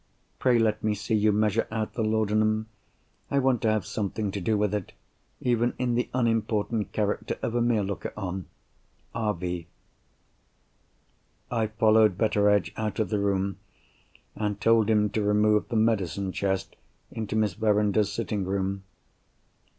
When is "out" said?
1.69-1.93, 12.75-12.97